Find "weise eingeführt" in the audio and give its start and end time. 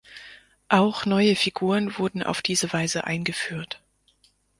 2.73-3.83